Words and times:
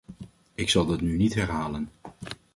Ik 0.55 0.69
zal 0.69 0.85
dat 0.85 1.01
nu 1.01 1.17
niet 1.17 1.33
herhalen. 1.33 1.89